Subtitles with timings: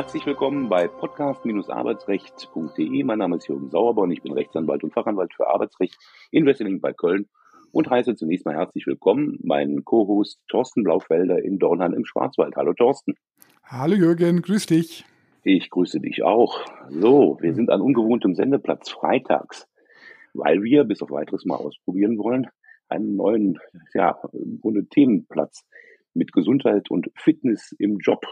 [0.00, 3.04] Herzlich willkommen bei podcast-arbeitsrecht.de.
[3.04, 5.94] Mein Name ist Jürgen Sauerborn, ich bin Rechtsanwalt und Fachanwalt für Arbeitsrecht
[6.30, 7.28] in Wesseling bei Köln
[7.70, 12.56] und heiße zunächst mal herzlich willkommen meinen Co-Host Thorsten Blaufelder in Dornheim im Schwarzwald.
[12.56, 13.12] Hallo Thorsten.
[13.62, 15.04] Hallo Jürgen, grüß dich.
[15.44, 16.64] Ich grüße dich auch.
[16.88, 19.68] So, wir sind an ungewohntem Sendeplatz freitags,
[20.32, 22.46] weil wir bis auf weiteres mal ausprobieren wollen,
[22.88, 23.58] einen neuen,
[23.92, 25.66] ja, im Grunde Themenplatz
[26.14, 28.24] mit Gesundheit und Fitness im Job.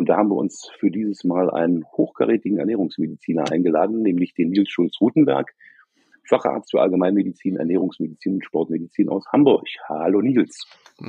[0.00, 4.70] Und da haben wir uns für dieses Mal einen hochkarätigen Ernährungsmediziner eingeladen, nämlich den Nils
[4.70, 5.52] Schulz-Rutenberg,
[6.26, 9.66] Facharzt für Allgemeinmedizin, Ernährungsmedizin und Sportmedizin aus Hamburg.
[9.90, 10.64] Hallo Nils.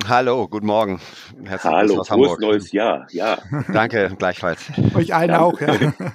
[0.06, 1.00] Hallo, guten Morgen.
[1.42, 3.06] Herzlich Hallo, aus frohes neues Jahr.
[3.12, 3.38] Ja.
[3.72, 4.70] Danke, gleichfalls.
[4.94, 5.58] Euch allen auch.
[5.58, 5.74] Ja.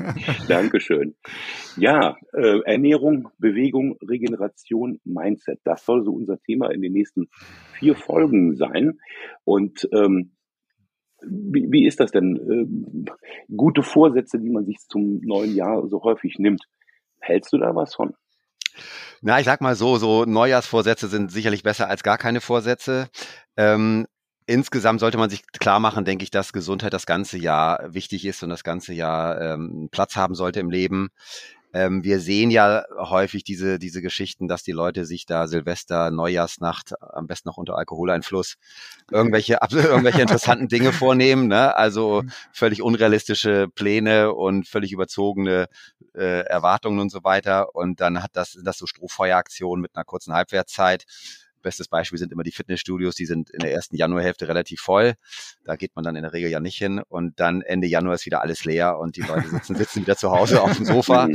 [0.48, 1.16] Dankeschön.
[1.78, 5.62] Ja, äh, Ernährung, Bewegung, Regeneration, Mindset.
[5.64, 7.28] Das soll so unser Thema in den nächsten
[7.74, 9.00] vier Folgen sein.
[9.46, 10.37] Und ähm,
[11.22, 12.36] wie, wie ist das denn?
[12.36, 13.06] Ähm,
[13.56, 16.64] gute Vorsätze, die man sich zum neuen Jahr so häufig nimmt.
[17.20, 18.14] Hältst du da was von?
[19.22, 23.10] Na, ich sag mal so, so Neujahrsvorsätze sind sicherlich besser als gar keine Vorsätze.
[23.56, 24.06] Ähm,
[24.46, 28.44] insgesamt sollte man sich klar machen, denke ich, dass Gesundheit das ganze Jahr wichtig ist
[28.44, 31.10] und das ganze Jahr ähm, Platz haben sollte im Leben.
[31.74, 36.94] Ähm, wir sehen ja häufig diese, diese Geschichten, dass die Leute sich da Silvester, Neujahrsnacht,
[37.02, 38.56] am besten noch unter Alkoholeinfluss,
[39.12, 41.76] irgendwelche, irgendwelche interessanten Dinge vornehmen, ne?
[41.76, 42.32] Also mhm.
[42.54, 45.68] völlig unrealistische Pläne und völlig überzogene
[46.16, 47.76] äh, Erwartungen und so weiter.
[47.76, 51.06] Und dann hat das, das so Strohfeueraktionen mit einer kurzen Halbwertszeit
[51.62, 55.16] Bestes Beispiel sind immer die Fitnessstudios, die sind in der ersten Januarhälfte relativ voll.
[55.64, 57.02] Da geht man dann in der Regel ja nicht hin.
[57.08, 60.32] Und dann Ende Januar ist wieder alles leer und die Leute sitzen, sitzen wieder zu
[60.32, 61.28] Hause auf dem Sofa.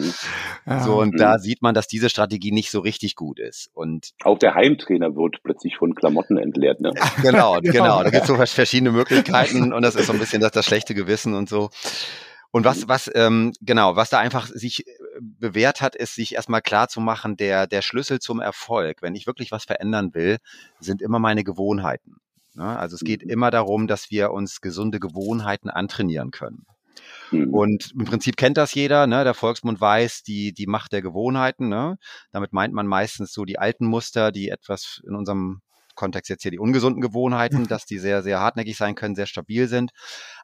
[0.85, 3.71] So, und da sieht man, dass diese Strategie nicht so richtig gut ist.
[3.75, 6.93] Und auch der Heimtrainer wird plötzlich von Klamotten entleert, ne?
[7.23, 8.03] genau, genau.
[8.03, 10.95] Da gibt es so verschiedene Möglichkeiten und das ist so ein bisschen das, das schlechte
[10.95, 11.71] Gewissen und so.
[12.51, 14.85] Und was, was, ähm, genau, was da einfach sich
[15.21, 19.27] bewährt hat, ist, sich erstmal klar zu machen, der, der Schlüssel zum Erfolg, wenn ich
[19.27, 20.39] wirklich was verändern will,
[20.81, 22.17] sind immer meine Gewohnheiten.
[22.55, 22.79] Ne?
[22.79, 23.31] Also es geht mhm.
[23.31, 26.65] immer darum, dass wir uns gesunde Gewohnheiten antrainieren können.
[27.31, 27.53] Mhm.
[27.53, 29.25] Und im Prinzip kennt das jeder, ne?
[29.25, 31.97] Der Volksmund weiß die, die Macht der Gewohnheiten, ne?
[32.31, 35.63] Damit meint man meistens so die alten Muster, die etwas in unserem
[35.95, 39.69] Kontext jetzt hier die ungesunden Gewohnheiten, dass die sehr, sehr hartnäckig sein können, sehr stabil
[39.69, 39.93] sind.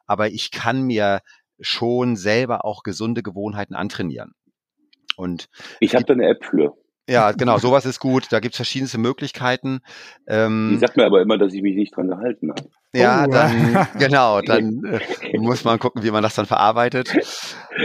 [0.05, 1.21] Aber ich kann mir
[1.59, 4.33] schon selber auch gesunde Gewohnheiten antrainieren.
[5.19, 5.49] Und
[5.81, 6.77] ich habe da eine App für.
[7.09, 8.27] Ja, genau, sowas ist gut.
[8.29, 9.81] Da gibt's verschiedenste Möglichkeiten.
[10.27, 12.69] Ähm, die sagt mir aber immer, dass ich mich nicht dran gehalten habe.
[12.93, 13.31] Ja, oh.
[13.31, 17.11] dann, genau, dann äh, muss man gucken, wie man das dann verarbeitet.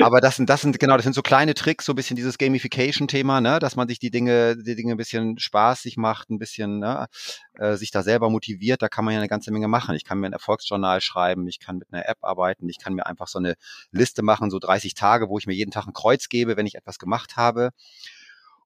[0.03, 2.37] Aber das sind, das sind, genau, das sind so kleine Tricks, so ein bisschen dieses
[2.37, 6.79] Gamification-Thema, ne, dass man sich die Dinge, die Dinge ein bisschen spaßig macht, ein bisschen,
[6.81, 7.07] ne,
[7.55, 8.83] äh, sich da selber motiviert.
[8.83, 9.95] Da kann man ja eine ganze Menge machen.
[9.95, 13.07] Ich kann mir ein Erfolgsjournal schreiben, ich kann mit einer App arbeiten, ich kann mir
[13.07, 13.55] einfach so eine
[13.91, 16.75] Liste machen, so 30 Tage, wo ich mir jeden Tag ein Kreuz gebe, wenn ich
[16.75, 17.71] etwas gemacht habe.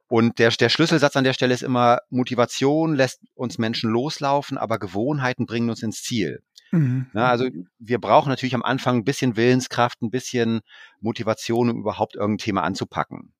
[0.08, 4.78] Und der, der Schlüsselsatz an der Stelle ist immer, Motivation lässt uns Menschen loslaufen, aber
[4.78, 6.40] Gewohnheiten bringen uns ins Ziel.
[6.70, 7.06] Mhm.
[7.12, 7.48] Na, also
[7.78, 10.60] wir brauchen natürlich am Anfang ein bisschen Willenskraft, ein bisschen
[11.00, 13.32] Motivation, um überhaupt irgendein Thema anzupacken.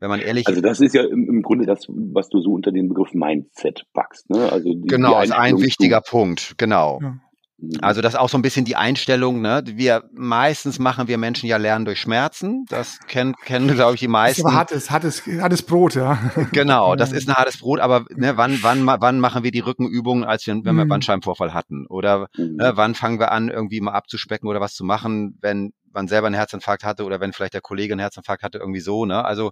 [0.00, 2.70] Wenn man ehrlich Also das ist ja im, im Grunde das, was du so unter
[2.70, 4.30] den Begriff Mindset packst.
[4.30, 4.50] Ne?
[4.50, 7.00] Also die, genau, die ist ein wichtiger Punkt, genau.
[7.02, 7.20] Ja.
[7.58, 7.78] Mhm.
[7.82, 9.62] Also das ist auch so ein bisschen die Einstellung, ne?
[9.66, 12.64] Wir meistens machen wir Menschen ja lernen durch Schmerzen.
[12.68, 14.42] Das kennen, kennen glaube ich, die meisten.
[14.42, 16.18] Das ist hartes, hartes, hartes Brot, ja.
[16.52, 20.24] Genau, das ist ein hartes Brot, aber ne, wann, wann, wann machen wir die Rückenübungen,
[20.24, 20.88] als wir, wenn wir mhm.
[20.88, 21.86] Bandscheibenvorfall hatten?
[21.88, 22.56] Oder mhm.
[22.56, 26.28] ne, wann fangen wir an, irgendwie mal abzuspecken oder was zu machen, wenn man selber
[26.28, 29.24] einen Herzinfarkt hatte oder wenn vielleicht der Kollege einen Herzinfarkt hatte, irgendwie so, ne?
[29.24, 29.50] Also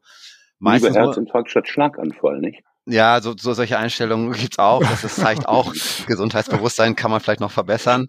[0.59, 0.95] meistens.
[0.95, 2.63] Lieber Herzinfarkt statt Schlaganfall, nicht?
[2.89, 4.81] Ja, so, so solche Einstellungen gibt's auch.
[4.81, 5.73] Das ist, zeigt auch,
[6.07, 8.09] Gesundheitsbewusstsein kann man vielleicht noch verbessern.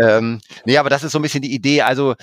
[0.00, 1.82] ähm, nee, aber das ist so ein bisschen die Idee.
[1.82, 2.14] Also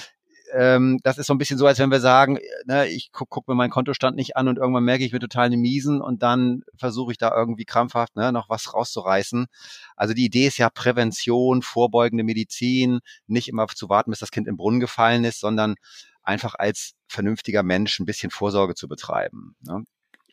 [0.54, 3.48] ähm, das ist so ein bisschen so, als wenn wir sagen, ne, ich guck, guck
[3.48, 6.64] mir meinen Kontostand nicht an und irgendwann merke ich, mir total eine Miesen und dann
[6.76, 9.48] versuche ich da irgendwie krampfhaft ne, noch was rauszureißen.
[9.96, 14.48] Also die Idee ist ja Prävention, vorbeugende Medizin, nicht immer zu warten, bis das Kind
[14.48, 15.76] im Brunnen gefallen ist, sondern
[16.24, 19.56] einfach als vernünftiger Mensch ein bisschen Vorsorge zu betreiben.
[19.62, 19.86] Ne?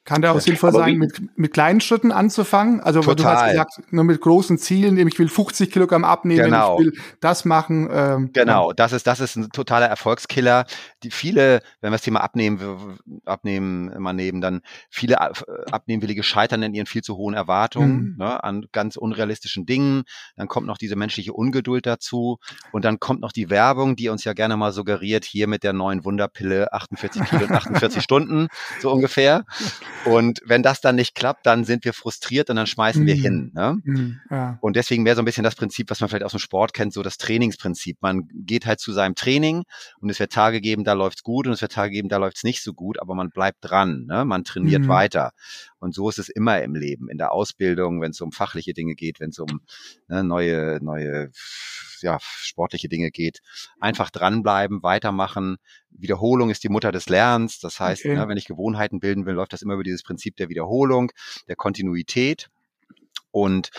[0.04, 2.80] Kann da auch sinnvoll sein, mit, mit kleinen Schritten anzufangen?
[2.80, 3.16] Also Total.
[3.16, 6.78] du hast gesagt, nur mit großen Zielen, nämlich ich will 50 Kilogramm abnehmen, genau.
[6.80, 7.88] ich will das machen.
[7.92, 10.64] Ähm, genau, das ist das ist ein totaler Erfolgskiller.
[11.02, 16.74] Die viele, wenn wir das Thema abnehmen, abnehmen immer nehmen, dann viele abnehmwillige scheitern in
[16.74, 18.14] ihren viel zu hohen Erwartungen mhm.
[18.18, 20.04] ne, an ganz unrealistischen Dingen.
[20.36, 22.38] Dann kommt noch diese menschliche Ungeduld dazu
[22.72, 25.72] und dann kommt noch die Werbung, die uns ja gerne mal suggeriert, hier mit der
[25.72, 28.48] neuen Wunderpille 48 Kilo in 48 Stunden,
[28.80, 29.44] so ungefähr.
[30.04, 33.52] Und wenn das dann nicht klappt, dann sind wir frustriert und dann schmeißen wir hin.
[33.54, 33.78] Ne?
[33.84, 34.58] Mm, ja.
[34.60, 36.92] Und deswegen wäre so ein bisschen das Prinzip, was man vielleicht aus dem Sport kennt,
[36.92, 37.98] so das Trainingsprinzip.
[38.00, 39.64] Man geht halt zu seinem Training
[40.00, 42.44] und es wird Tage geben, da läuft's gut und es wird Tage geben, da läuft's
[42.44, 44.24] nicht so gut, aber man bleibt dran, ne?
[44.24, 44.88] man trainiert mm.
[44.88, 45.32] weiter.
[45.78, 48.94] Und so ist es immer im Leben, in der Ausbildung, wenn es um fachliche Dinge
[48.94, 49.60] geht, wenn es um
[50.08, 51.30] ne, neue, neue
[52.02, 53.40] ja, sportliche Dinge geht.
[53.80, 55.56] Einfach dranbleiben, weitermachen.
[55.90, 57.60] Wiederholung ist die Mutter des Lernens.
[57.60, 58.14] Das heißt, okay.
[58.14, 61.12] ne, wenn ich Gewohnheiten bilden will, läuft das immer über dieses Prinzip der Wiederholung,
[61.48, 62.48] der Kontinuität.
[63.30, 63.70] Und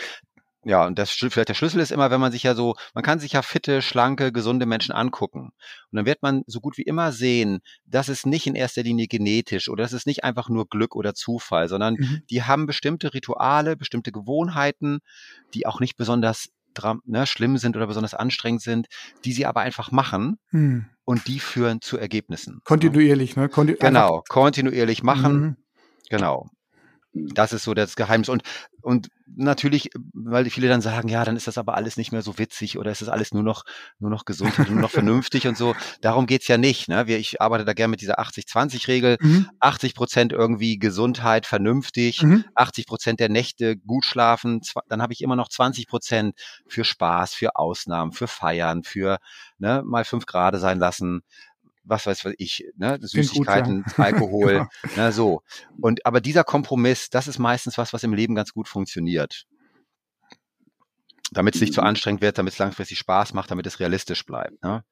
[0.64, 3.18] ja, und das vielleicht der Schlüssel ist immer, wenn man sich ja so, man kann
[3.18, 5.52] sich ja fitte, schlanke, gesunde Menschen angucken.
[5.90, 9.06] Und dann wird man so gut wie immer sehen, dass es nicht in erster Linie
[9.06, 12.22] genetisch oder das ist nicht einfach nur Glück oder Zufall, sondern mhm.
[12.28, 15.00] die haben bestimmte Rituale, bestimmte Gewohnheiten,
[15.54, 16.50] die auch nicht besonders
[17.04, 18.86] ne, schlimm sind oder besonders anstrengend sind,
[19.24, 20.86] die sie aber einfach machen hm.
[21.04, 22.54] und die führen zu Ergebnissen.
[22.54, 22.60] Ne?
[22.64, 23.48] Kontinuierlich, ne?
[23.48, 25.40] Konti genau, kontinuierlich machen.
[25.40, 25.56] Mhm.
[26.10, 26.50] Genau.
[27.12, 28.28] Das ist so das Geheimnis.
[28.28, 28.42] Und,
[28.82, 32.38] und natürlich, weil viele dann sagen, ja, dann ist das aber alles nicht mehr so
[32.38, 33.64] witzig oder ist das alles nur noch,
[33.98, 35.74] nur noch gesund und nur noch vernünftig und so.
[36.00, 36.88] Darum geht's ja nicht.
[36.88, 37.06] Ne?
[37.08, 39.18] Wir, ich arbeite da gerne mit dieser 80-20-Regel.
[39.20, 39.50] Mhm.
[39.58, 42.44] 80 Prozent irgendwie Gesundheit, vernünftig, mhm.
[42.54, 44.60] 80 Prozent der Nächte gut schlafen.
[44.88, 46.34] Dann habe ich immer noch 20 Prozent
[46.68, 49.18] für Spaß, für Ausnahmen, für Feiern, für
[49.58, 51.22] ne, mal fünf Grade sein lassen
[51.84, 54.04] was weiß ich, ne, Süßigkeiten, gut, ja.
[54.04, 54.96] Alkohol, genau.
[54.96, 55.42] ne, so.
[55.80, 59.46] Und aber dieser Kompromiss, das ist meistens was, was im Leben ganz gut funktioniert.
[61.32, 61.88] Damit es nicht zu mhm.
[61.88, 64.62] anstrengend wird, damit es langfristig Spaß macht, damit es realistisch bleibt.
[64.62, 64.84] Ne?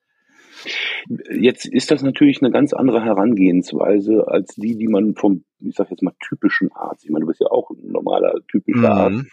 [1.30, 5.90] Jetzt ist das natürlich eine ganz andere Herangehensweise als die, die man vom, ich sag
[5.90, 8.78] jetzt mal, typischen Arzt, ich meine, du bist ja auch ein normaler, typischer
[9.10, 9.16] mhm.
[9.18, 9.26] Arzt,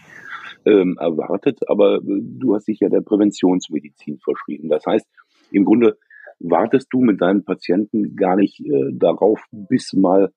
[0.66, 4.69] ähm, erwartet, aber du hast dich ja der Präventionsmedizin verschrieben.
[4.69, 5.06] Das heißt,
[5.51, 5.98] im Grunde
[6.40, 10.32] wartest du mit deinen Patienten gar nicht äh, darauf, bis mal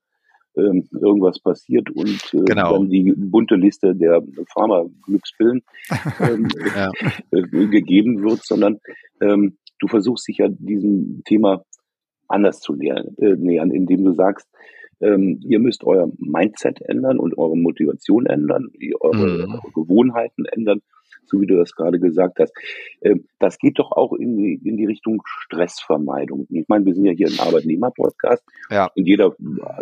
[0.57, 2.73] ähm, irgendwas passiert und äh, genau.
[2.73, 4.23] dann die bunte Liste der
[4.53, 5.63] Pharma-Glückspillen
[6.21, 6.91] ähm, ja.
[7.31, 8.79] äh, gegeben wird, sondern
[9.21, 11.65] ähm, du versuchst dich ja diesem Thema
[12.29, 14.49] anders zu nähern, äh, nähern indem du sagst,
[15.01, 18.69] ähm, ihr müsst euer Mindset ändern und eure Motivation ändern,
[19.01, 19.55] eure, mhm.
[19.55, 20.81] eure Gewohnheiten ändern
[21.27, 22.53] so wie du das gerade gesagt hast.
[23.03, 26.47] Ähm, das geht doch auch in die, in die Richtung Stressvermeidung.
[26.51, 28.43] Ich meine, wir sind ja hier ein Arbeitnehmer-Podcast.
[28.71, 28.91] Ja.
[28.95, 29.35] Und jeder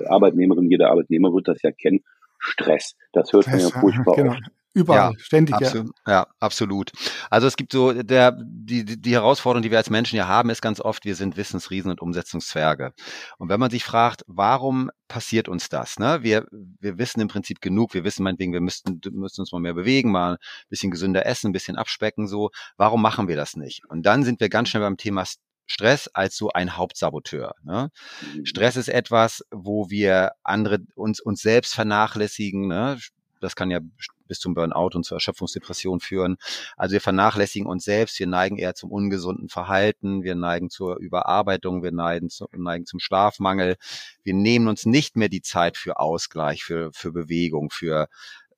[0.08, 2.02] Arbeitnehmerin, jeder Arbeitnehmer wird das ja kennen.
[2.38, 2.96] Stress.
[3.12, 4.32] Das hört man ja furchtbar genau.
[4.32, 4.42] oft.
[4.76, 5.54] Überall, ja, ständig.
[5.54, 6.12] Absolut, ja.
[6.12, 6.92] ja, absolut.
[7.30, 10.60] Also es gibt so, der, die, die Herausforderung, die wir als Menschen ja haben, ist
[10.60, 12.92] ganz oft, wir sind Wissensriesen und Umsetzungszwerge.
[13.38, 15.98] Und wenn man sich fragt, warum passiert uns das?
[15.98, 16.18] Ne?
[16.20, 19.72] Wir, wir wissen im Prinzip genug, wir wissen meinetwegen, wir müssten, müssten uns mal mehr
[19.72, 20.38] bewegen, mal ein
[20.68, 22.50] bisschen gesünder essen, ein bisschen abspecken, so.
[22.76, 23.80] Warum machen wir das nicht?
[23.88, 25.24] Und dann sind wir ganz schnell beim Thema
[25.66, 27.54] Stress als so ein Hauptsaboteur.
[27.64, 27.88] Ne?
[28.34, 28.46] Mhm.
[28.46, 32.68] Stress ist etwas, wo wir andere uns uns selbst vernachlässigen.
[32.68, 32.98] Ne?
[33.40, 33.80] Das kann ja
[34.26, 36.36] bis zum Burnout und zur Erschöpfungsdepression führen.
[36.76, 41.82] Also wir vernachlässigen uns selbst, wir neigen eher zum ungesunden Verhalten, wir neigen zur Überarbeitung,
[41.82, 43.76] wir neigen, zu, neigen zum Schlafmangel.
[44.22, 48.08] Wir nehmen uns nicht mehr die Zeit für Ausgleich, für, für Bewegung, für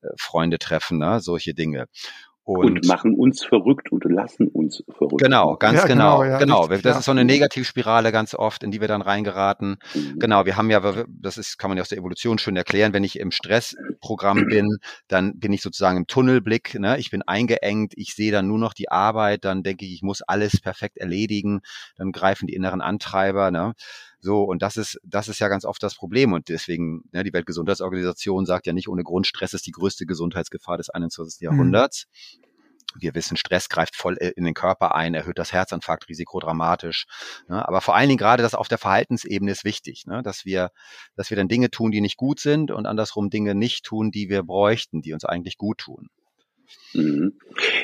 [0.00, 1.20] äh, Freunde treffen, ne?
[1.20, 1.86] solche Dinge.
[2.48, 5.22] Und, und, machen uns verrückt und lassen uns verrückt.
[5.22, 6.24] Genau, ganz ja, genau, genau.
[6.24, 6.60] Ja, genau.
[6.62, 6.98] Richtig, das ja.
[7.00, 9.76] ist so eine Negativspirale ganz oft, in die wir dann reingeraten.
[9.94, 10.18] Mhm.
[10.18, 13.04] Genau, wir haben ja, das ist, kann man ja aus der Evolution schön erklären, wenn
[13.04, 14.78] ich im Stressprogramm bin,
[15.08, 16.98] dann bin ich sozusagen im Tunnelblick, ne?
[16.98, 20.22] ich bin eingeengt, ich sehe dann nur noch die Arbeit, dann denke ich, ich muss
[20.22, 21.60] alles perfekt erledigen,
[21.96, 23.74] dann greifen die inneren Antreiber, ne?
[24.20, 26.32] So, und das ist, das ist ja ganz oft das Problem.
[26.32, 30.76] Und deswegen, ne, die Weltgesundheitsorganisation sagt ja nicht ohne Grund, Stress ist die größte Gesundheitsgefahr
[30.76, 31.40] des 21.
[31.40, 31.44] Mhm.
[31.44, 32.06] Jahrhunderts.
[32.98, 37.06] Wir wissen, Stress greift voll äh, in den Körper ein, erhöht das Herzinfarktrisiko dramatisch.
[37.48, 37.66] Ne?
[37.66, 40.22] Aber vor allen Dingen gerade das auf der Verhaltensebene ist wichtig, ne?
[40.22, 40.70] dass wir,
[41.14, 44.28] dass wir dann Dinge tun, die nicht gut sind und andersrum Dinge nicht tun, die
[44.28, 46.08] wir bräuchten, die uns eigentlich gut tun.
[46.94, 47.34] Mhm.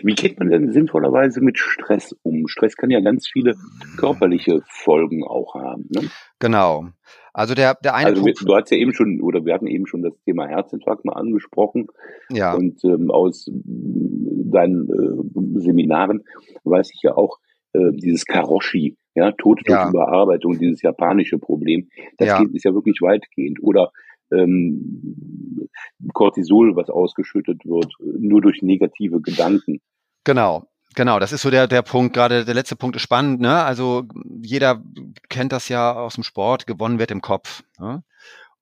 [0.02, 2.48] Wie geht man denn sinnvollerweise mit Stress um?
[2.48, 3.54] Stress kann ja ganz viele
[3.96, 5.88] körperliche Folgen auch haben.
[5.90, 6.10] Ne?
[6.38, 6.88] Genau.
[7.32, 9.86] Also der, der eine also Punkt, du hast ja eben schon, oder wir hatten eben
[9.86, 11.88] schon das Thema Herzinfarkt mal angesprochen.
[12.30, 12.54] Ja.
[12.54, 16.24] Und ähm, aus deinen äh, Seminaren
[16.62, 17.38] weiß ich ja auch,
[17.72, 19.88] äh, dieses Karoshi, ja, Tod durch ja.
[19.88, 21.88] Überarbeitung, dieses japanische Problem,
[22.18, 22.38] das ja.
[22.38, 23.58] Geht, ist ja wirklich weitgehend.
[23.62, 23.90] Oder
[24.34, 25.68] ähm,
[26.12, 29.80] Cortisol, was ausgeschüttet wird, nur durch negative Gedanken.
[30.24, 30.68] Genau.
[30.96, 33.64] Genau, das ist so der, der Punkt, gerade der letzte Punkt ist spannend, ne?
[33.64, 34.04] Also
[34.42, 34.80] jeder
[35.28, 37.64] kennt das ja aus dem Sport, gewonnen wird im Kopf.
[37.80, 38.04] Ne?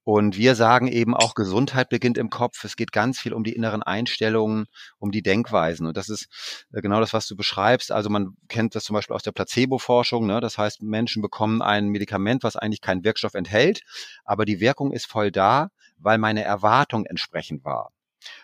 [0.04, 2.64] Und wir sagen eben auch, Gesundheit beginnt im Kopf.
[2.64, 4.66] Es geht ganz viel um die inneren Einstellungen,
[4.98, 5.86] um die Denkweisen.
[5.86, 7.92] Und das ist äh, genau das, was du beschreibst.
[7.92, 10.26] Also man kennt das zum Beispiel aus der Placebo-Forschung.
[10.26, 10.40] Ne?
[10.40, 13.82] Das heißt, Menschen bekommen ein Medikament, was eigentlich keinen Wirkstoff enthält,
[14.24, 17.92] aber die Wirkung ist voll da, weil meine Erwartung entsprechend war.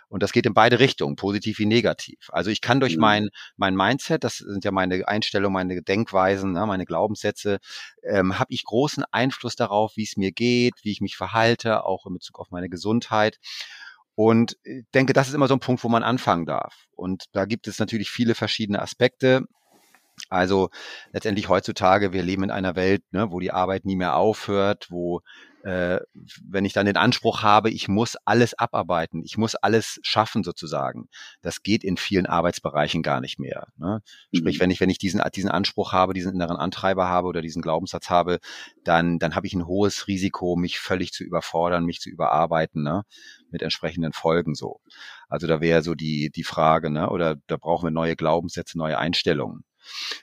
[0.09, 2.31] Und das geht in beide Richtungen, positiv wie negativ.
[2.31, 3.01] Also ich kann durch mhm.
[3.01, 7.59] mein, mein Mindset, das sind ja meine Einstellungen, meine Denkweisen, ne, meine Glaubenssätze,
[8.03, 12.07] ähm, habe ich großen Einfluss darauf, wie es mir geht, wie ich mich verhalte, auch
[12.07, 13.39] in Bezug auf meine Gesundheit.
[14.15, 16.87] Und ich denke, das ist immer so ein Punkt, wo man anfangen darf.
[16.97, 19.45] Und da gibt es natürlich viele verschiedene Aspekte.
[20.29, 20.71] Also
[21.13, 25.23] letztendlich heutzutage, wir leben in einer Welt, ne, wo die Arbeit nie mehr aufhört, wo
[25.65, 26.01] äh,
[26.43, 31.09] wenn ich dann den Anspruch habe, ich muss alles abarbeiten, ich muss alles schaffen sozusagen.
[31.43, 33.67] Das geht in vielen Arbeitsbereichen gar nicht mehr.
[33.77, 34.01] Ne?
[34.35, 34.61] Sprich, mhm.
[34.61, 38.09] wenn ich, wenn ich diesen, diesen Anspruch habe, diesen inneren Antreiber habe oder diesen Glaubenssatz
[38.09, 38.39] habe,
[38.85, 43.03] dann, dann habe ich ein hohes Risiko, mich völlig zu überfordern, mich zu überarbeiten, ne?
[43.51, 44.81] mit entsprechenden Folgen so.
[45.29, 47.11] Also da wäre so die, die Frage, ne?
[47.11, 49.65] oder da brauchen wir neue Glaubenssätze, neue Einstellungen.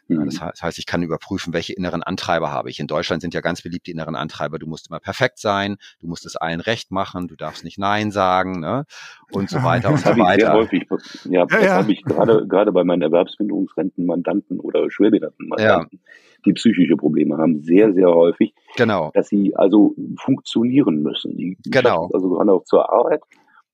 [0.08, 0.26] Mhm.
[0.26, 2.80] Das heißt, ich kann überprüfen, welche inneren Antreiber habe ich.
[2.80, 4.60] In Deutschland sind ja ganz beliebt die inneren Antreiber.
[4.60, 8.12] Du musst immer perfekt sein, du musst es allen recht machen, du darfst nicht Nein
[8.12, 8.86] sagen, ne?
[9.32, 10.48] Und so weiter und so weiter.
[10.48, 10.88] Sehr häufig,
[11.26, 11.76] ja, das ja, ja.
[11.76, 16.10] habe ich gerade, gerade bei meinen Erwerbsminderungsrentenmandanten oder Schwerbehindertenmandanten, ja.
[16.46, 18.54] die psychische Probleme haben, sehr, sehr häufig.
[18.78, 19.12] Genau.
[19.14, 21.38] Dass sie also funktionieren müssen.
[21.38, 22.10] Die genau.
[22.14, 23.22] Also gerade auch zur Arbeit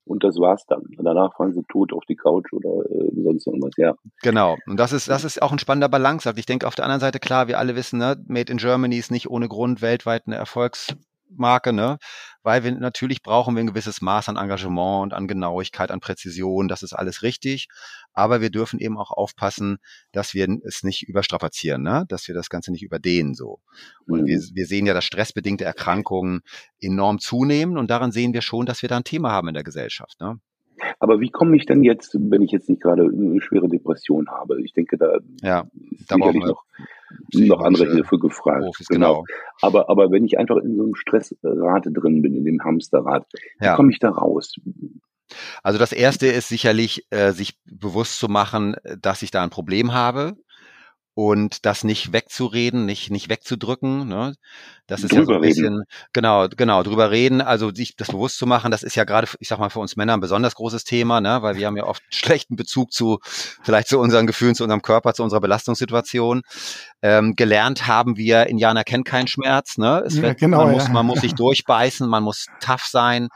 [0.04, 0.82] und das war's dann.
[0.98, 3.94] Danach fallen sie tot auf die Couch oder äh, sonst irgendwas, ja.
[4.22, 4.56] Genau.
[4.66, 6.38] Und das ist, das ist auch ein spannender Balanceakt.
[6.38, 9.10] Ich denke auf der anderen Seite, klar, wir alle wissen, ne, Made in Germany ist
[9.10, 10.94] nicht ohne Grund weltweit eine Erfolgs-
[11.36, 11.98] Marke, ne?
[12.42, 16.68] Weil wir natürlich brauchen wir ein gewisses Maß an Engagement und an Genauigkeit, an Präzision,
[16.68, 17.68] das ist alles richtig.
[18.12, 19.78] Aber wir dürfen eben auch aufpassen,
[20.12, 22.04] dass wir es nicht überstrapazieren, ne?
[22.08, 23.60] dass wir das Ganze nicht überdehnen so.
[24.06, 24.26] Und mhm.
[24.26, 26.40] wir, wir sehen ja, dass stressbedingte Erkrankungen
[26.80, 29.64] enorm zunehmen und daran sehen wir schon, dass wir da ein Thema haben in der
[29.64, 30.20] Gesellschaft.
[30.20, 30.40] Ne?
[31.02, 34.62] Aber wie komme ich denn jetzt, wenn ich jetzt nicht gerade eine schwere Depression habe?
[34.62, 36.62] Ich denke, da ja, ist da sicherlich noch,
[37.32, 38.62] noch andere Hilfe gefragt.
[38.62, 39.24] Profis, genau.
[39.24, 39.24] genau.
[39.62, 43.26] Aber, aber wenn ich einfach in so einem Stressrate drin bin, in dem Hamsterrad,
[43.58, 43.74] wie ja.
[43.74, 44.54] komme ich da raus?
[45.64, 49.92] Also das erste ist sicherlich, äh, sich bewusst zu machen, dass ich da ein Problem
[49.92, 50.36] habe
[51.14, 54.08] und das nicht wegzureden, nicht nicht wegzudrücken.
[54.08, 54.34] Ne?
[54.86, 55.84] Das ist drüber ja so ein bisschen reden.
[56.12, 57.42] genau genau drüber reden.
[57.42, 59.96] Also sich das bewusst zu machen, das ist ja gerade, ich sag mal für uns
[59.96, 61.42] Männer ein besonders großes Thema, ne?
[61.42, 63.18] weil wir haben ja oft schlechten Bezug zu
[63.62, 66.42] vielleicht zu unseren Gefühlen, zu unserem Körper, zu unserer Belastungssituation.
[67.02, 69.76] Ähm, gelernt haben wir, Indianer kennt keinen Schmerz.
[69.76, 70.02] Ne?
[70.06, 73.28] Es wird, genau, man, muss, man muss sich durchbeißen, man muss tough sein.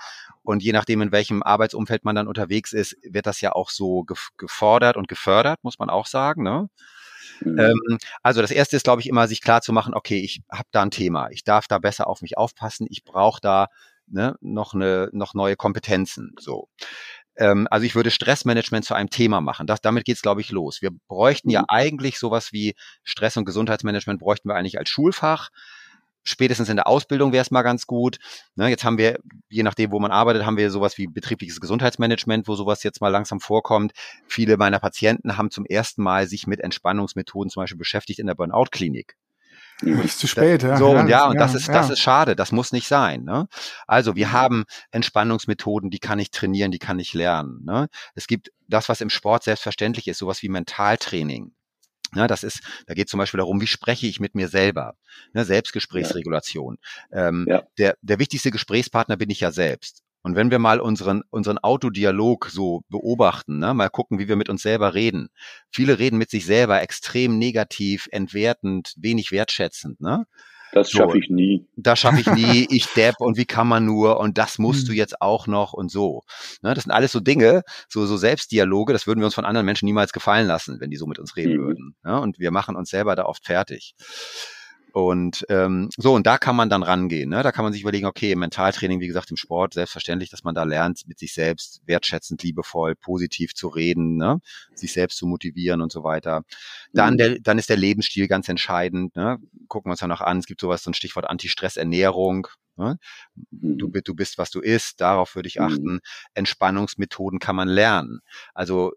[0.42, 4.06] Und je nachdem, in welchem Arbeitsumfeld man dann unterwegs ist, wird das ja auch so
[4.36, 6.44] gefordert und gefördert, muss man auch sagen.
[6.44, 6.68] Ne?
[7.40, 7.58] Mhm.
[7.58, 10.68] Ähm, also das erste ist, glaube ich, immer sich klar zu machen, okay, ich habe
[10.72, 13.68] da ein Thema, ich darf da besser auf mich aufpassen, ich brauche da
[14.06, 16.34] ne, noch eine, noch neue Kompetenzen.
[16.38, 16.68] So.
[17.36, 19.66] Ähm, also ich würde Stressmanagement zu einem Thema machen.
[19.66, 20.80] Das, damit geht's, glaube ich, los.
[20.82, 21.66] Wir bräuchten ja mhm.
[21.68, 25.50] eigentlich sowas wie Stress- und Gesundheitsmanagement bräuchten wir eigentlich als Schulfach
[26.26, 28.18] spätestens in der Ausbildung wäre es mal ganz gut.
[28.54, 29.18] Ne, jetzt haben wir,
[29.48, 33.08] je nachdem, wo man arbeitet, haben wir sowas wie betriebliches Gesundheitsmanagement, wo sowas jetzt mal
[33.08, 33.92] langsam vorkommt.
[34.26, 38.34] Viele meiner Patienten haben zum ersten Mal sich mit Entspannungsmethoden zum Beispiel beschäftigt in der
[38.34, 39.16] Burnout-Klinik.
[39.82, 40.78] Ist zu spät, ja.
[40.78, 42.34] So, und ja, und das ist, das ist schade.
[42.34, 43.24] Das muss nicht sein.
[43.24, 43.46] Ne?
[43.86, 47.62] Also, wir haben Entspannungsmethoden, die kann ich trainieren, die kann ich lernen.
[47.64, 47.88] Ne?
[48.14, 51.52] Es gibt das, was im Sport selbstverständlich ist, sowas wie Mentaltraining.
[52.16, 54.94] Ja, das ist, da geht zum Beispiel darum, wie spreche ich mit mir selber.
[55.32, 56.78] Ne, Selbstgesprächsregulation.
[57.10, 57.28] Ja.
[57.28, 57.62] Ähm, ja.
[57.78, 60.02] Der, der wichtigste Gesprächspartner bin ich ja selbst.
[60.22, 64.48] Und wenn wir mal unseren, unseren Autodialog so beobachten, ne, mal gucken, wie wir mit
[64.48, 65.28] uns selber reden.
[65.70, 70.00] Viele reden mit sich selber extrem negativ, entwertend, wenig wertschätzend.
[70.00, 70.26] Ne?
[70.72, 71.66] Das schaffe ich nie.
[71.76, 74.92] Das schaffe ich nie, ich depp und wie kann man nur und das musst du
[74.92, 74.98] hm.
[74.98, 76.22] jetzt auch noch und so.
[76.62, 79.66] Ne, das sind alles so Dinge, so, so Selbstdialoge, das würden wir uns von anderen
[79.66, 81.66] Menschen niemals gefallen lassen, wenn die so mit uns reden mhm.
[81.66, 81.96] würden.
[82.04, 83.94] Ja, und wir machen uns selber da oft fertig.
[84.96, 87.28] Und ähm, so, und da kann man dann rangehen.
[87.28, 87.42] Ne?
[87.42, 90.62] Da kann man sich überlegen, okay, Mentaltraining, wie gesagt, im Sport, selbstverständlich, dass man da
[90.62, 94.40] lernt, mit sich selbst wertschätzend, liebevoll, positiv zu reden, ne?
[94.74, 96.44] sich selbst zu motivieren und so weiter.
[96.94, 97.18] Dann, mhm.
[97.18, 99.14] der, dann ist der Lebensstil ganz entscheidend.
[99.16, 99.36] Ne?
[99.68, 102.46] Gucken wir uns ja noch an, es gibt sowas, so ein Stichwort Anti-Stress-Ernährung.
[102.78, 102.98] Ne?
[103.50, 104.00] Du, mhm.
[104.02, 105.96] du bist, was du isst, darauf würde ich achten.
[105.96, 106.00] Mhm.
[106.32, 108.20] Entspannungsmethoden kann man lernen.
[108.54, 108.94] Also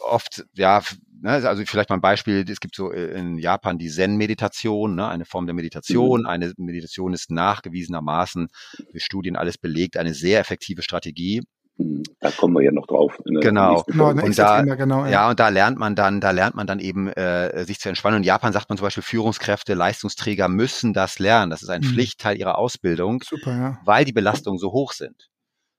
[0.00, 0.82] oft, ja,
[1.20, 5.08] ne, also vielleicht mal ein Beispiel, es gibt so äh, in Japan die Zen-Meditation, ne,
[5.08, 6.20] eine Form der Meditation.
[6.22, 6.26] Mhm.
[6.26, 8.48] Eine Meditation ist nachgewiesenermaßen
[8.90, 11.42] durch Studien alles belegt, eine sehr effektive Strategie.
[11.78, 12.02] Mhm.
[12.20, 13.18] Da kommen wir ja noch drauf.
[13.24, 13.82] Genau.
[13.86, 15.10] genau und da, genau ja.
[15.10, 15.30] ja.
[15.30, 18.16] und da lernt man dann, da lernt man dann eben, äh, sich zu entspannen.
[18.16, 21.50] Und in Japan sagt man zum Beispiel, Führungskräfte, Leistungsträger müssen das lernen.
[21.50, 21.86] Das ist ein mhm.
[21.86, 23.78] Pflichtteil ihrer Ausbildung, Super, ja.
[23.84, 25.28] weil die Belastungen so hoch sind.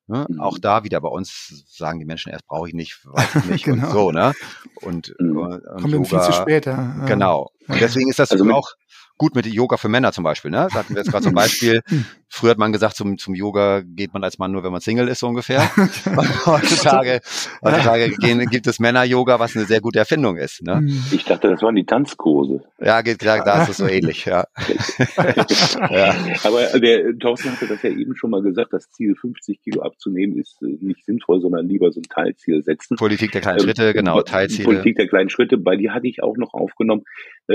[0.08, 0.26] Ne?
[0.30, 0.40] Mhm.
[0.40, 3.66] Auch da wieder bei uns sagen die Menschen erst brauche ich nicht, weiß ich nicht
[3.66, 3.88] genau.
[3.88, 4.34] und so, ne?
[4.82, 5.38] Und, mhm.
[5.38, 7.06] und Kommt Yoga, viel zu spät, ja.
[7.06, 7.52] Genau.
[7.68, 8.74] Und deswegen ist das also auch
[9.18, 10.52] gut mit Yoga für Männer zum Beispiel.
[10.52, 10.68] Ne?
[10.70, 11.82] Das hatten wir jetzt gerade zum Beispiel.
[12.30, 15.08] Früher hat man gesagt, zum, zum Yoga geht man als Mann nur, wenn man Single
[15.08, 15.62] ist, so ungefähr.
[16.46, 17.22] heutzutage
[17.64, 20.62] heutzutage gehen, gibt es Männer-Yoga, was eine sehr gute Erfindung ist.
[20.62, 20.86] Ne?
[21.12, 22.64] Ich dachte, das waren die Tanzkurse.
[22.80, 24.46] Ja, geht, da, da ist es so ähnlich, ja.
[25.90, 26.16] ja.
[26.44, 30.38] Aber der Thorsten hatte das ja eben schon mal gesagt, das Ziel 50 Kilo abzunehmen
[30.38, 32.98] ist äh, nicht sinnvoll, sondern lieber so ein Teilziel setzen.
[32.98, 34.66] Politik der kleinen ähm, Schritte, genau, Teilziele.
[34.66, 37.04] Politik der kleinen Schritte, bei dir hatte ich auch noch aufgenommen,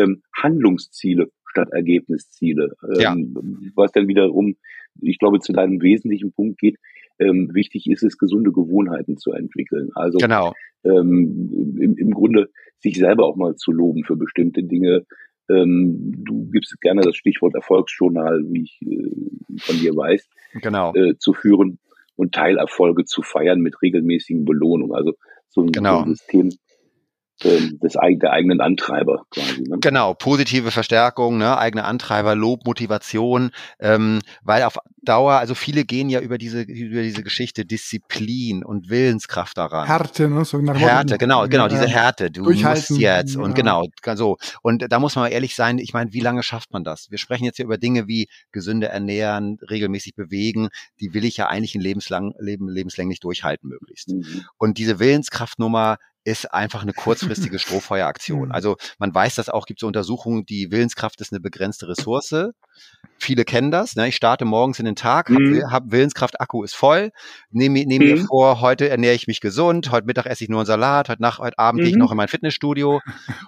[0.03, 2.75] ähm, Handlungsziele statt Ergebnisziele.
[2.99, 3.13] Ja.
[3.13, 4.57] Ähm, was dann wiederum,
[5.01, 6.79] ich glaube, zu deinem wesentlichen Punkt geht,
[7.19, 9.91] ähm, wichtig ist es, gesunde Gewohnheiten zu entwickeln.
[9.95, 10.53] Also genau.
[10.85, 15.05] ähm, im, im Grunde sich selber auch mal zu loben für bestimmte Dinge.
[15.49, 20.29] Ähm, du gibst gerne das Stichwort Erfolgsjournal, wie ich äh, von dir weiß,
[20.63, 20.95] genau.
[20.95, 21.79] äh, zu führen
[22.17, 24.95] und Teilerfolge zu feiern mit regelmäßigen Belohnungen.
[24.95, 25.15] Also
[25.49, 25.99] so ein, genau.
[25.99, 26.51] so ein System
[27.45, 29.63] ähm, des, der eigenen Antreiber quasi.
[29.63, 29.79] Ne?
[29.81, 36.09] Genau, positive Verstärkung, ne, eigene Antreiber, Lob, Motivation, ähm, weil auf Dauer, also viele gehen
[36.09, 39.87] ja über diese über diese Geschichte Disziplin und Willenskraft daran.
[39.87, 40.45] Härte, ne?
[40.45, 42.31] So nach Härte, genau, genau, diese Härte.
[42.31, 44.37] Du musst jetzt und genau, so.
[44.63, 47.11] Und da muss man mal ehrlich sein, ich meine, wie lange schafft man das?
[47.11, 50.69] Wir sprechen jetzt hier über Dinge wie gesünde ernähren, regelmäßig bewegen,
[51.01, 54.09] die will ich ja eigentlich ein lebenslang, leben, lebenslänglich durchhalten möglichst.
[54.09, 54.45] Mhm.
[54.57, 58.49] Und diese Willenskraftnummer, ist einfach eine kurzfristige Strohfeueraktion.
[58.49, 58.53] Mhm.
[58.53, 62.35] Also man weiß das auch, gibt so Untersuchungen, die Willenskraft ist eine begrenzte Ressource.
[63.19, 63.97] Viele kennen das.
[63.97, 64.09] Ne?
[64.09, 65.63] Ich starte morgens in den Tag, mhm.
[65.65, 67.11] hab, hab Willenskraft, Akku ist voll,
[67.51, 68.09] nehme nehm mhm.
[68.09, 71.23] mir vor, heute ernähre ich mich gesund, heute Mittag esse ich nur einen Salat, heute
[71.23, 71.85] Nacht, heute Abend mhm.
[71.85, 72.03] gehe ich mhm.
[72.03, 73.01] noch in mein Fitnessstudio.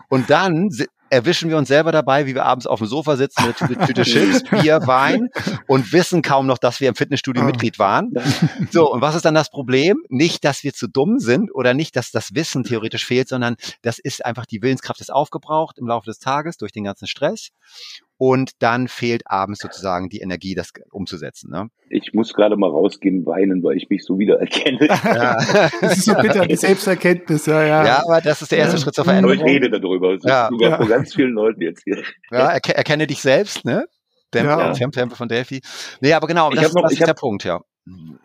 [0.08, 0.70] Und dann
[1.10, 4.02] erwischen wir uns selber dabei, wie wir abends auf dem Sofa sitzen mit, mit Tüte
[4.04, 5.28] Chips, Bier, Wein
[5.66, 7.46] und wissen kaum noch, dass wir im Fitnessstudio oh.
[7.46, 8.12] Mitglied waren.
[8.70, 9.96] So, und was ist dann das Problem?
[10.08, 13.98] Nicht, dass wir zu dumm sind oder nicht, dass das Wissen theoretisch fehlt, sondern das
[13.98, 17.50] ist einfach die Willenskraft ist aufgebraucht im Laufe des Tages durch den ganzen Stress
[18.26, 21.50] und dann fehlt abends sozusagen die Energie, das umzusetzen.
[21.50, 21.68] Ne?
[21.90, 24.88] Ich muss gerade mal rausgehen, weinen, weil ich mich so wieder erkenne.
[25.04, 25.36] Ja.
[25.82, 27.84] das ist so bitter, die Selbsterkenntnis, ja, ja.
[27.84, 28.82] Ja, aber das ist der erste ja.
[28.82, 29.38] Schritt zur Veränderung.
[29.38, 30.14] Aber ich rede darüber.
[30.14, 30.44] Das ja.
[30.44, 30.76] ist sogar ja.
[30.78, 32.02] von ganz vielen Leuten jetzt hier.
[32.30, 33.84] Ja, erkenne dich selbst, ne?
[34.30, 34.72] Tempel, ja.
[34.72, 35.60] Tempel von Delphi.
[36.00, 37.60] Nee, aber genau, ich das, noch, das ist hab, der Punkt, ja.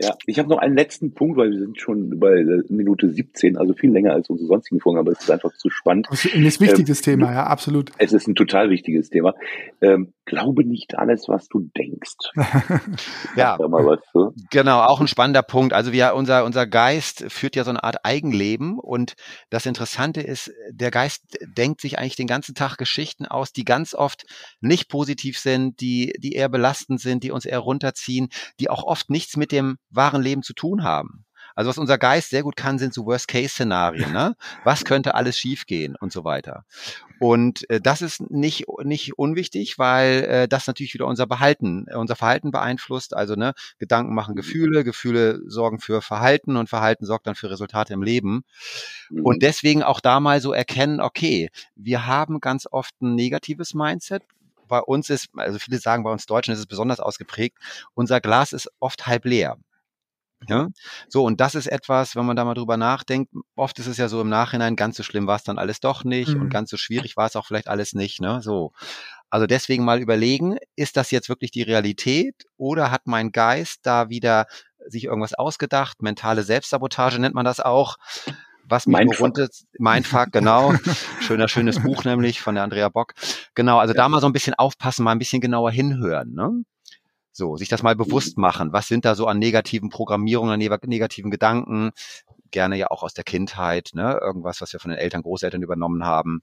[0.01, 3.73] Ja, ich habe noch einen letzten Punkt, weil wir sind schon bei Minute 17, also
[3.73, 6.07] viel länger als unsere sonstigen Folgen, aber es ist einfach zu spannend.
[6.09, 7.91] Das ist ein wichtiges ähm, Thema, ja, absolut.
[7.97, 9.35] Es ist ein total wichtiges Thema.
[9.81, 12.15] Ähm, glaube nicht alles, was du denkst.
[13.35, 14.31] ja, was, so.
[14.49, 15.73] genau, auch ein spannender Punkt.
[15.73, 19.15] Also wir, unser, unser Geist führt ja so eine Art Eigenleben und
[19.49, 23.93] das Interessante ist, der Geist denkt sich eigentlich den ganzen Tag Geschichten aus, die ganz
[23.93, 24.25] oft
[24.61, 29.09] nicht positiv sind, die, die eher belastend sind, die uns eher runterziehen, die auch oft
[29.09, 31.25] nichts mit dem wahren Leben zu tun haben.
[31.59, 34.13] Also was unser Geist sehr gut kann, sind so Worst-Case-Szenarien.
[34.13, 34.37] Ne?
[34.63, 36.63] Was könnte alles schiefgehen und so weiter.
[37.19, 42.15] Und äh, das ist nicht nicht unwichtig, weil äh, das natürlich wieder unser Behalten, unser
[42.15, 43.13] Verhalten beeinflusst.
[43.13, 47.93] Also ne, Gedanken machen Gefühle, Gefühle sorgen für Verhalten und Verhalten sorgt dann für Resultate
[47.93, 48.45] im Leben.
[49.09, 49.39] Und mhm.
[49.39, 54.23] deswegen auch da mal so erkennen, okay, wir haben ganz oft ein negatives Mindset,
[54.69, 57.57] bei uns ist, also viele sagen, bei uns Deutschen ist es besonders ausgeprägt,
[57.93, 59.57] unser Glas ist oft halb leer.
[60.47, 60.69] Ja,
[61.09, 63.33] so und das ist etwas, wenn man da mal drüber nachdenkt.
[63.57, 66.05] Oft ist es ja so im Nachhinein ganz so schlimm war es dann alles doch
[66.05, 66.43] nicht mhm.
[66.43, 68.21] und ganz so schwierig war es auch vielleicht alles nicht.
[68.21, 68.71] Ne, so.
[69.29, 74.09] Also deswegen mal überlegen, ist das jetzt wirklich die Realität oder hat mein Geist da
[74.09, 74.45] wieder
[74.87, 76.01] sich irgendwas ausgedacht?
[76.01, 77.97] Mentale Selbstsabotage nennt man das auch
[78.69, 79.19] was mich Mindfuck.
[79.19, 80.73] runter, Mindfuck, genau.
[81.21, 83.13] Schöner, schönes Buch nämlich von der Andrea Bock.
[83.55, 83.97] Genau, also ja.
[83.97, 86.63] da mal so ein bisschen aufpassen, mal ein bisschen genauer hinhören, ne?
[87.31, 88.41] So, sich das mal bewusst mhm.
[88.41, 88.73] machen.
[88.73, 91.91] Was sind da so an negativen Programmierungen, an negativen Gedanken?
[92.51, 94.19] Gerne ja auch aus der Kindheit, ne?
[94.21, 96.41] Irgendwas, was wir von den Eltern, Großeltern übernommen haben.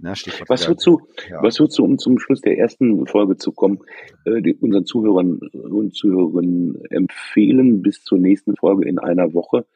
[0.00, 0.12] Ne,
[0.46, 1.42] was würdest du, ja.
[1.42, 3.80] was würdest du, um zum Schluss der ersten Folge zu kommen,
[4.24, 9.66] äh, die, unseren Zuhörern und Zuhörerinnen empfehlen, bis zur nächsten Folge in einer Woche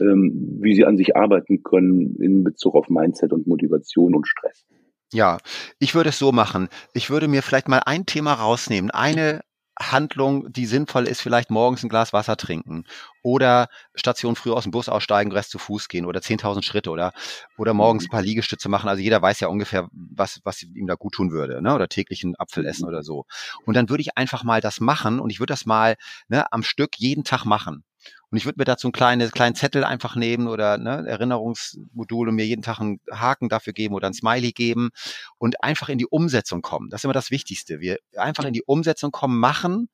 [0.00, 4.64] ähm, wie sie an sich arbeiten können in Bezug auf Mindset und Motivation und Stress.
[5.12, 5.38] Ja,
[5.78, 6.68] ich würde es so machen.
[6.92, 9.40] Ich würde mir vielleicht mal ein Thema rausnehmen, eine
[9.80, 12.84] Handlung, die sinnvoll ist, vielleicht morgens ein Glas Wasser trinken
[13.22, 17.12] oder Station früh aus dem Bus aussteigen, Rest zu Fuß gehen oder 10.000 Schritte oder,
[17.56, 18.88] oder morgens ein paar Liegestütze machen.
[18.88, 21.74] Also jeder weiß ja ungefähr, was, was ihm da gut tun würde, ne?
[21.74, 23.24] oder täglich einen Apfel essen oder so.
[23.66, 25.96] Und dann würde ich einfach mal das machen und ich würde das mal
[26.28, 27.84] ne, am Stück jeden Tag machen.
[28.30, 32.34] Und ich würde mir dazu einen kleinen, kleinen Zettel einfach nehmen oder ne, Erinnerungsmodul und
[32.34, 34.90] mir jeden Tag einen Haken dafür geben oder ein Smiley geben
[35.38, 36.90] und einfach in die Umsetzung kommen.
[36.90, 37.80] Das ist immer das Wichtigste.
[37.80, 39.88] Wir einfach in die Umsetzung kommen, machen,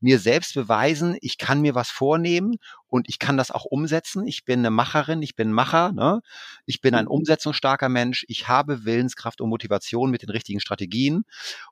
[0.00, 2.56] mir selbst beweisen, ich kann mir was vornehmen
[2.88, 4.26] und ich kann das auch umsetzen.
[4.26, 6.20] Ich bin eine Macherin, ich bin Macher, ne?
[6.66, 7.12] ich bin ein mhm.
[7.12, 11.24] umsetzungsstarker Mensch, ich habe Willenskraft und Motivation mit den richtigen Strategien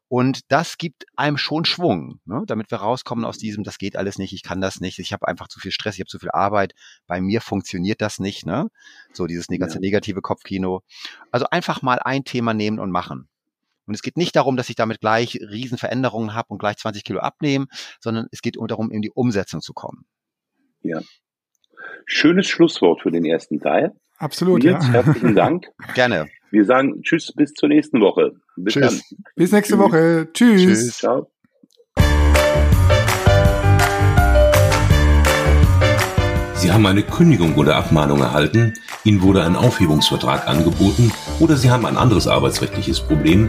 [0.08, 2.42] und das gibt einem schon Schwung, ne?
[2.46, 5.26] damit wir rauskommen aus diesem, das geht alles nicht, ich kann das nicht, ich habe
[5.28, 6.74] einfach zu viel Stress, ich habe zu viel Arbeit,
[7.06, 8.70] bei mir funktioniert das nicht, ne?
[9.12, 10.82] So dieses ganze negative Kopfkino.
[11.30, 13.28] Also einfach mal ein Thema nehmen und machen.
[13.88, 17.20] Und es geht nicht darum, dass ich damit gleich Riesenveränderungen habe und gleich 20 Kilo
[17.20, 17.66] abnehme,
[18.00, 20.04] sondern es geht darum, in die Umsetzung zu kommen.
[20.82, 21.00] Ja.
[22.04, 23.92] Schönes Schlusswort für den ersten Teil.
[24.18, 24.62] Absolut.
[24.62, 24.92] Nils, ja.
[24.92, 25.68] herzlichen Dank.
[25.94, 26.28] Gerne.
[26.50, 28.32] Wir sagen Tschüss bis zur nächsten Woche.
[28.56, 29.04] Bis tschüss.
[29.08, 29.18] dann.
[29.36, 29.82] Bis nächste tschüss.
[29.82, 30.28] Woche.
[30.34, 30.62] Tschüss.
[30.62, 30.98] tschüss.
[30.98, 31.30] Ciao.
[36.56, 38.74] Sie haben eine Kündigung oder Abmahnung erhalten,
[39.04, 43.48] Ihnen wurde ein Aufhebungsvertrag angeboten oder Sie haben ein anderes arbeitsrechtliches Problem,